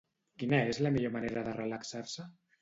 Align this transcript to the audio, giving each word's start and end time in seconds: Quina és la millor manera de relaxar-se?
Quina 0.43 0.61
és 0.69 0.79
la 0.85 0.91
millor 0.95 1.13
manera 1.17 1.45
de 1.49 1.55
relaxar-se? 1.59 2.27